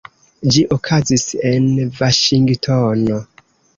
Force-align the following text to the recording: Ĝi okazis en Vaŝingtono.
Ĝi 0.53 0.61
okazis 0.77 1.25
en 1.49 1.67
Vaŝingtono. 1.99 3.21